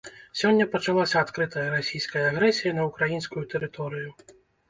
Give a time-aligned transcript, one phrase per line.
[0.39, 4.09] Сёння пачалася адкрытая расійская агрэсія на ўкраінскую тэрыторыю.